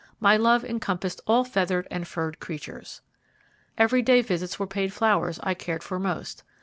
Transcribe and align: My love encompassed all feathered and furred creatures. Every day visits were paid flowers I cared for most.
My 0.19 0.35
love 0.35 0.65
encompassed 0.65 1.21
all 1.27 1.43
feathered 1.43 1.87
and 1.91 2.07
furred 2.07 2.39
creatures. 2.39 3.01
Every 3.77 4.01
day 4.01 4.23
visits 4.23 4.57
were 4.57 4.65
paid 4.65 4.91
flowers 4.91 5.39
I 5.43 5.53
cared 5.53 5.83
for 5.83 5.99
most. 5.99 6.41